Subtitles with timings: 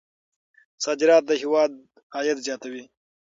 [0.83, 1.71] صادرات د هېواد
[2.15, 2.83] عاید زیاتوي.